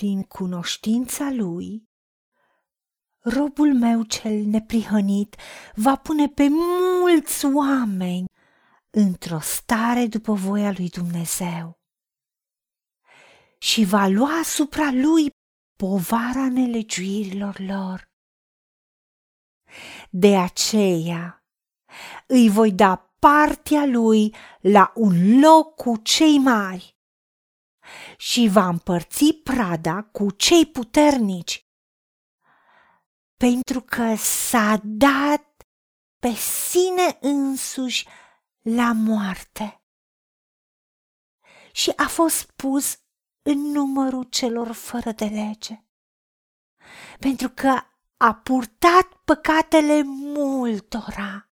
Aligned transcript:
prin 0.00 0.22
cunoștința 0.22 1.30
lui, 1.30 1.88
robul 3.18 3.74
meu 3.74 4.02
cel 4.02 4.44
neprihănit 4.44 5.36
va 5.74 5.96
pune 5.96 6.28
pe 6.28 6.46
mulți 6.50 7.46
oameni 7.46 8.24
într-o 8.90 9.38
stare 9.38 10.06
după 10.06 10.32
voia 10.32 10.72
lui 10.76 10.88
Dumnezeu 10.88 11.80
și 13.58 13.84
va 13.84 14.06
lua 14.06 14.38
asupra 14.38 14.90
lui 14.92 15.30
povara 15.76 16.48
nelegiuirilor 16.48 17.58
lor. 17.58 18.10
De 20.10 20.36
aceea 20.36 21.44
îi 22.26 22.48
voi 22.48 22.72
da 22.72 23.12
partea 23.18 23.86
lui 23.86 24.34
la 24.60 24.92
un 24.94 25.40
loc 25.40 25.74
cu 25.74 25.96
cei 25.96 26.38
mari 26.38 26.99
și 28.16 28.48
va 28.52 28.66
împărți 28.66 29.32
prada 29.32 30.02
cu 30.02 30.30
cei 30.30 30.66
puternici, 30.66 31.68
pentru 33.36 33.80
că 33.80 34.14
s-a 34.14 34.80
dat 34.84 35.66
pe 36.18 36.32
sine 36.32 37.18
însuși 37.20 38.08
la 38.60 38.92
moarte. 38.92 39.84
Și 41.72 41.92
a 41.96 42.06
fost 42.08 42.50
pus 42.50 42.98
în 43.42 43.58
numărul 43.58 44.24
celor 44.24 44.72
fără 44.72 45.12
de 45.12 45.24
lege, 45.24 45.84
pentru 47.18 47.48
că 47.48 47.80
a 48.16 48.34
purtat 48.34 49.06
păcatele 49.24 50.02
multora. 50.04 51.50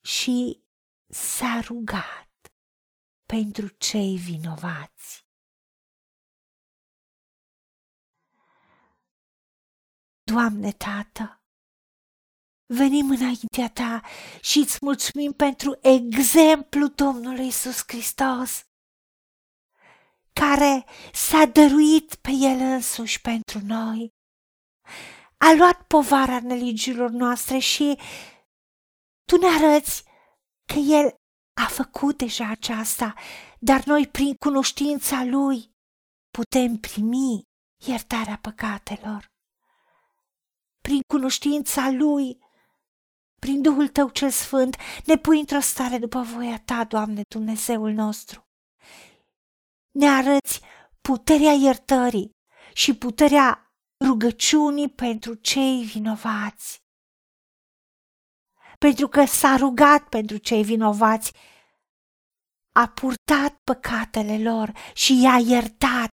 Și 0.00 0.64
s-a 1.06 1.60
rugat 1.60 2.23
pentru 3.34 3.68
cei 3.68 4.16
vinovați. 4.16 5.26
Doamne 10.22 10.72
Tată, 10.72 11.42
venim 12.66 13.10
înaintea 13.10 13.70
Ta 13.72 14.02
și 14.40 14.58
îți 14.58 14.78
mulțumim 14.80 15.32
pentru 15.32 15.78
exemplu 15.82 16.86
Domnului 16.86 17.46
Isus 17.46 17.82
Hristos, 17.86 18.66
care 20.32 20.84
s-a 21.12 21.44
dăruit 21.44 22.14
pe 22.14 22.30
El 22.30 22.58
însuși 22.60 23.20
pentru 23.20 23.58
noi. 23.58 24.14
A 25.36 25.52
luat 25.52 25.86
povara 25.86 26.40
neligilor 26.40 27.10
noastre 27.10 27.58
și 27.58 27.98
Tu 29.24 29.36
ne 29.36 29.46
arăți 29.46 30.04
că 30.72 30.78
El 30.78 31.23
a 31.54 31.66
făcut 31.66 32.18
deja 32.18 32.48
aceasta, 32.50 33.14
dar 33.58 33.84
noi, 33.84 34.08
prin 34.08 34.34
cunoștința 34.34 35.24
Lui, 35.24 35.70
putem 36.30 36.76
primi 36.76 37.42
iertarea 37.86 38.38
păcatelor. 38.38 39.32
Prin 40.80 41.00
cunoștința 41.06 41.90
Lui, 41.90 42.38
prin 43.40 43.62
Duhul 43.62 43.88
Tău 43.88 44.08
cel 44.08 44.30
Sfânt, 44.30 44.76
ne 45.04 45.16
pui 45.16 45.38
într-o 45.38 45.60
stare 45.60 45.98
după 45.98 46.20
voia 46.20 46.58
Ta, 46.58 46.84
Doamne, 46.84 47.22
Dumnezeul 47.28 47.92
nostru. 47.92 48.46
Ne 49.90 50.08
arăți 50.08 50.60
puterea 51.00 51.52
iertării 51.52 52.30
și 52.72 52.94
puterea 52.94 53.74
rugăciunii 54.04 54.88
pentru 54.88 55.34
cei 55.34 55.82
vinovați 55.82 56.83
pentru 58.84 59.08
că 59.08 59.24
s-a 59.24 59.56
rugat 59.56 60.08
pentru 60.08 60.36
cei 60.36 60.64
vinovați, 60.64 61.32
a 62.72 62.88
purtat 62.88 63.60
păcatele 63.64 64.42
lor 64.42 64.72
și 64.94 65.22
i-a 65.22 65.38
iertat. 65.38 66.10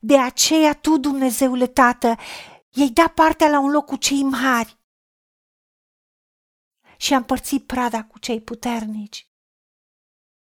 De 0.00 0.18
aceea 0.18 0.74
tu, 0.74 0.96
Dumnezeule 0.96 1.66
Tată, 1.66 2.16
i-ai 2.68 2.88
dat 2.88 3.14
partea 3.14 3.48
la 3.48 3.58
un 3.58 3.70
loc 3.70 3.84
cu 3.84 3.96
cei 3.96 4.22
mari 4.22 4.78
și 6.96 7.12
a 7.12 7.16
împărțit 7.16 7.66
prada 7.66 8.04
cu 8.04 8.18
cei 8.18 8.40
puternici, 8.40 9.28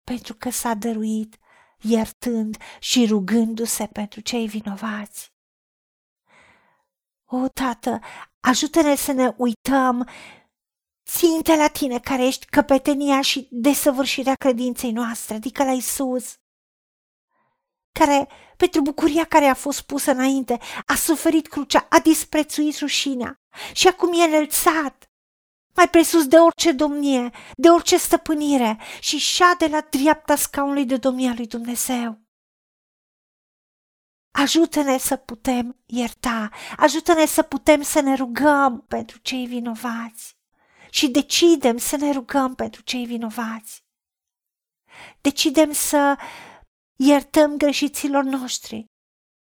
pentru 0.04 0.34
că 0.34 0.50
s-a 0.50 0.74
dăruit, 0.74 1.38
iertând 1.78 2.58
și 2.80 3.06
rugându-se 3.06 3.88
pentru 3.88 4.20
cei 4.20 4.48
vinovați. 4.48 5.34
O, 7.26 7.48
Tată, 7.48 8.00
ajută-ne 8.40 8.96
să 8.96 9.12
ne 9.12 9.34
uităm 9.38 10.10
ținte 11.08 11.56
la 11.56 11.68
tine 11.68 12.00
care 12.00 12.26
ești 12.26 12.46
căpetenia 12.46 13.22
și 13.22 13.48
desăvârșirea 13.52 14.36
credinței 14.36 14.92
noastre, 14.92 15.36
adică 15.36 15.64
la 15.64 15.72
Isus, 15.72 16.38
care, 17.92 18.28
pentru 18.58 18.82
bucuria 18.82 19.26
care 19.26 19.46
a 19.46 19.54
fost 19.54 19.82
pusă 19.82 20.12
înainte, 20.12 20.60
a 20.86 20.96
suferit 20.96 21.48
crucea, 21.48 21.86
a 21.90 22.00
disprețuit 22.00 22.78
rușinea 22.78 23.42
și 23.74 23.88
acum 23.88 24.14
e 24.14 24.24
înălțat 24.24 25.12
mai 25.76 25.90
presus 25.90 26.28
de 26.28 26.38
orice 26.38 26.72
domnie, 26.72 27.30
de 27.56 27.70
orice 27.70 27.98
stăpânire 27.98 28.80
și 29.00 29.18
șade 29.18 29.68
la 29.68 29.82
dreapta 29.90 30.36
scaunului 30.36 30.86
de 30.86 30.98
domnia 30.98 31.34
lui 31.36 31.48
Dumnezeu. 31.48 32.22
Ajută-ne 34.32 34.98
să 34.98 35.16
putem 35.16 35.84
ierta, 35.86 36.50
ajută-ne 36.78 37.26
să 37.26 37.42
putem 37.42 37.82
să 37.82 38.02
ne 38.02 38.16
rugăm 38.16 38.86
pentru 38.88 39.18
cei 39.18 39.46
vinovați 39.46 40.37
și 40.90 41.08
decidem 41.08 41.78
să 41.78 41.96
ne 41.96 42.12
rugăm 42.12 42.56
pentru 42.56 42.82
cei 42.82 43.06
vinovați. 43.06 43.84
Decidem 45.22 45.72
să 45.72 46.18
iertăm 46.96 47.58
greșiților 47.58 48.24
noștri 48.24 48.86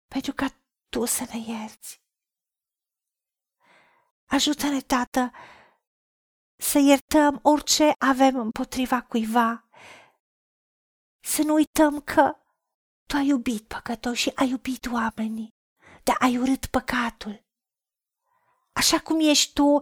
pentru 0.07 0.33
ca 0.33 0.47
tu 0.89 1.05
să 1.05 1.25
ne 1.33 1.39
ierți. 1.53 2.01
Ajută-ne, 4.27 4.81
Tată, 4.81 5.31
să 6.61 6.79
iertăm 6.79 7.41
orice 7.43 7.93
avem 7.99 8.37
împotriva 8.37 9.03
cuiva. 9.03 9.69
Să 11.21 11.43
nu 11.43 11.55
uităm 11.55 12.01
că 12.01 12.37
tu 13.07 13.17
ai 13.17 13.27
iubit 13.27 13.67
păcătoși 13.67 14.23
și 14.23 14.33
ai 14.35 14.49
iubit 14.49 14.87
oamenii, 14.93 15.49
dar 16.03 16.17
ai 16.21 16.39
urât 16.39 16.67
păcatul. 16.67 17.47
Așa 18.73 19.01
cum 19.01 19.21
ești 19.21 19.53
tu, 19.53 19.79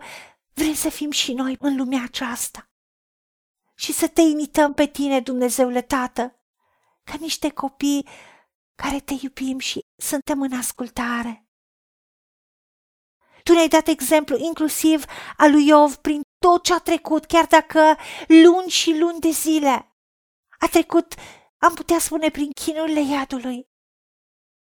Vrem 0.61 0.75
să 0.75 0.89
fim 0.89 1.11
și 1.11 1.33
noi 1.33 1.57
în 1.59 1.77
lumea 1.77 2.03
aceasta 2.03 2.71
și 3.75 3.93
să 3.93 4.09
te 4.09 4.21
imităm 4.21 4.75
pe 4.75 4.87
tine, 4.87 5.21
Dumnezeule 5.21 5.83
Tată, 5.83 6.41
ca 7.05 7.15
niște 7.21 7.51
copii 7.51 8.09
care 8.75 9.01
te 9.01 9.15
iubim 9.21 9.59
și 9.59 9.81
suntem 9.97 10.43
în 10.43 10.53
ascultare. 10.53 11.47
Tu 13.43 13.53
ne-ai 13.53 13.69
dat 13.69 13.87
exemplu 13.87 14.37
inclusiv 14.37 15.05
al 15.37 15.51
lui 15.51 15.67
Iov 15.67 15.95
prin 15.95 16.21
tot 16.39 16.65
ce 16.65 16.73
a 16.75 16.79
trecut, 16.79 17.25
chiar 17.25 17.47
dacă 17.47 17.97
luni 18.27 18.69
și 18.69 18.99
luni 18.99 19.21
de 19.21 19.31
zile 19.31 19.97
a 20.59 20.67
trecut, 20.71 21.15
am 21.59 21.75
putea 21.75 21.99
spune, 21.99 22.31
prin 22.31 22.51
chinurile 22.51 23.01
iadului. 23.01 23.69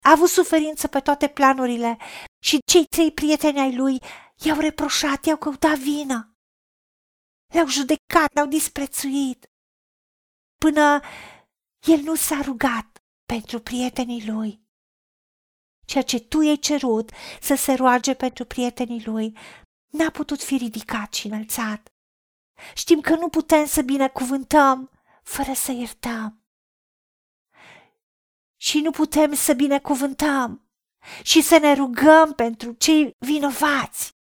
A 0.06 0.12
avut 0.12 0.30
suferință 0.30 0.88
pe 0.88 1.00
toate 1.00 1.28
planurile 1.28 1.98
și 2.44 2.60
cei 2.66 2.86
trei 2.86 3.12
prieteni 3.12 3.60
ai 3.60 3.76
lui 3.76 4.00
I-au 4.46 4.60
reproșat, 4.60 5.26
i-au 5.26 5.38
căutat 5.38 5.78
vină. 5.78 6.38
Le-au 7.54 7.68
judecat, 7.68 8.34
le-au 8.34 8.48
disprețuit. 8.48 9.50
Până 10.58 11.02
el 11.88 12.00
nu 12.00 12.16
s-a 12.16 12.42
rugat 12.42 13.04
pentru 13.26 13.60
prietenii 13.60 14.28
lui. 14.28 14.68
Ceea 15.86 16.04
ce 16.04 16.20
tu 16.20 16.42
i-ai 16.42 16.58
cerut 16.58 17.12
să 17.42 17.56
se 17.56 17.74
roage 17.74 18.14
pentru 18.14 18.46
prietenii 18.46 19.04
lui 19.06 19.38
n-a 19.88 20.10
putut 20.12 20.44
fi 20.44 20.58
ridicat 20.58 21.14
și 21.14 21.28
înălțat. 21.28 21.94
Știm 22.76 23.02
că 23.02 23.16
nu 23.16 23.30
putem 23.30 23.66
să 23.66 23.82
binecuvântăm 23.82 24.92
fără 25.24 25.54
să 25.54 25.72
iertăm. 25.72 26.44
Și 28.58 28.82
nu 28.82 28.92
putem 28.92 29.34
să 29.34 29.54
binecuvântăm 29.54 30.70
și 31.24 31.42
să 31.42 31.58
ne 31.58 31.74
rugăm 31.74 32.34
pentru 32.34 32.72
cei 32.74 33.16
vinovați 33.20 34.18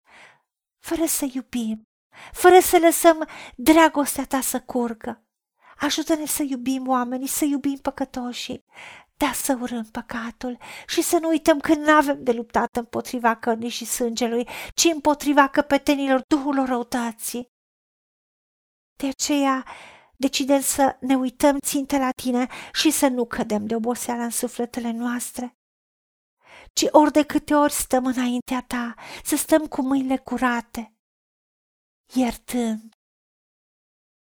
fără 0.89 1.07
să 1.07 1.27
iubim, 1.33 1.89
fără 2.33 2.59
să 2.61 2.79
lăsăm 2.79 3.29
dragostea 3.57 4.25
ta 4.25 4.41
să 4.41 4.61
curgă. 4.61 5.23
Ajută-ne 5.77 6.27
să 6.27 6.43
iubim 6.43 6.89
oamenii, 6.89 7.27
să 7.27 7.45
iubim 7.45 7.77
păcătoșii, 7.77 8.65
dar 9.17 9.33
să 9.33 9.59
urâm 9.61 9.85
păcatul 9.85 10.59
și 10.87 11.03
să 11.03 11.19
nu 11.19 11.29
uităm 11.29 11.59
că 11.59 11.75
nu 11.75 11.91
avem 11.91 12.23
de 12.23 12.33
luptat 12.33 12.77
împotriva 12.77 13.37
cărnii 13.37 13.69
și 13.69 13.85
sângelui, 13.85 14.49
ci 14.75 14.85
împotriva 14.85 15.49
căpetenilor 15.49 16.23
Duhului 16.29 16.67
răutății. 16.67 17.49
De 18.97 19.07
aceea 19.07 19.65
decidem 20.17 20.61
să 20.61 20.97
ne 21.01 21.17
uităm 21.17 21.59
ținte 21.59 21.99
la 21.99 22.11
tine 22.11 22.47
și 22.73 22.91
să 22.91 23.09
nu 23.09 23.25
cădem 23.27 23.67
de 23.67 23.75
oboseală 23.75 24.23
în 24.23 24.31
sufletele 24.31 24.91
noastre, 24.91 25.58
ci 26.79 26.87
ori 26.91 27.13
de 27.13 27.23
câte 27.23 27.55
ori 27.55 27.73
stăm 27.73 28.07
înaintea 28.07 28.65
ta, 28.67 28.95
să 29.25 29.37
stăm 29.37 29.67
cu 29.67 29.83
mâinile 29.83 30.17
curate, 30.17 30.93
iertând 32.15 32.95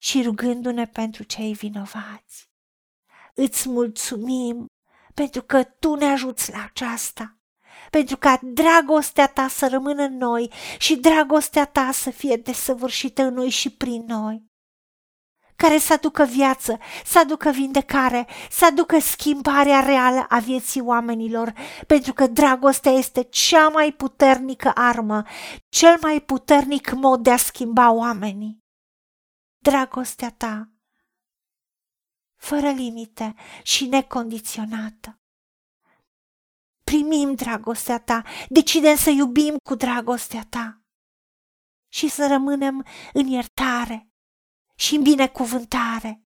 și 0.02 0.22
rugându-ne 0.22 0.86
pentru 0.86 1.22
cei 1.22 1.52
vinovați. 1.52 2.50
Îți 3.34 3.68
mulțumim 3.68 4.66
pentru 5.14 5.42
că 5.42 5.64
Tu 5.64 5.94
ne 5.94 6.04
ajuți 6.04 6.50
la 6.50 6.64
aceasta, 6.64 7.38
pentru 7.90 8.16
ca 8.16 8.40
dragostea 8.42 9.28
Ta 9.28 9.48
să 9.48 9.68
rămână 9.68 10.02
în 10.02 10.16
noi 10.16 10.52
și 10.78 10.96
dragostea 10.96 11.66
Ta 11.66 11.90
să 11.92 12.10
fie 12.10 12.36
desăvârșită 12.36 13.22
în 13.22 13.34
noi 13.34 13.48
și 13.50 13.70
prin 13.70 14.04
noi 14.04 14.51
care 15.62 15.78
să 15.78 15.92
aducă 15.92 16.24
viață, 16.24 16.78
să 17.04 17.18
aducă 17.18 17.50
vindecare, 17.50 18.26
să 18.50 18.66
aducă 18.66 18.98
schimbarea 18.98 19.80
reală 19.80 20.26
a 20.28 20.38
vieții 20.38 20.80
oamenilor, 20.80 21.52
pentru 21.86 22.12
că 22.12 22.26
dragostea 22.26 22.92
este 22.92 23.22
cea 23.22 23.68
mai 23.68 23.92
puternică 23.92 24.72
armă, 24.74 25.24
cel 25.68 25.98
mai 26.00 26.20
puternic 26.20 26.92
mod 26.92 27.22
de 27.22 27.30
a 27.30 27.36
schimba 27.36 27.90
oamenii. 27.90 28.58
Dragostea 29.58 30.30
ta, 30.30 30.68
fără 32.36 32.70
limite 32.70 33.34
și 33.62 33.86
necondiționată. 33.86 35.20
Primim 36.84 37.34
dragostea 37.34 37.98
ta, 37.98 38.22
decidem 38.48 38.96
să 38.96 39.10
iubim 39.10 39.56
cu 39.68 39.74
dragostea 39.74 40.46
ta 40.48 40.82
și 41.88 42.08
să 42.08 42.26
rămânem 42.26 42.86
în 43.12 43.26
iertare, 43.26 44.11
și 44.78 44.94
în 44.94 45.02
binecuvântare. 45.02 46.22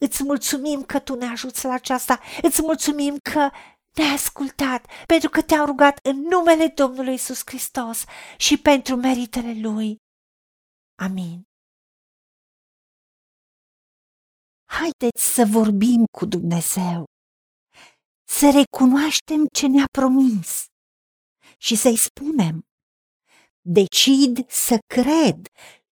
Îți 0.00 0.22
mulțumim 0.22 0.84
că 0.84 1.00
Tu 1.00 1.14
ne 1.14 1.26
ajuți 1.26 1.64
la 1.64 1.72
aceasta, 1.72 2.20
îți 2.42 2.62
mulțumim 2.62 3.18
că 3.18 3.50
ne-ai 3.94 4.14
ascultat, 4.14 4.86
pentru 5.06 5.28
că 5.28 5.42
te-am 5.42 5.66
rugat 5.66 5.98
în 6.02 6.16
numele 6.20 6.66
Domnului 6.66 7.14
Isus 7.14 7.40
Hristos 7.44 8.04
și 8.36 8.60
pentru 8.62 8.96
meritele 8.96 9.60
Lui. 9.60 9.96
Amin. 11.02 11.42
Haideți 14.70 15.34
să 15.34 15.44
vorbim 15.50 16.04
cu 16.18 16.26
Dumnezeu, 16.26 17.04
să 18.28 18.46
recunoaștem 18.60 19.46
ce 19.52 19.66
ne-a 19.66 19.86
promis 19.98 20.64
și 21.58 21.76
să-i 21.76 21.96
spunem, 21.96 22.62
decid 23.60 24.50
să 24.50 24.78
cred 24.94 25.48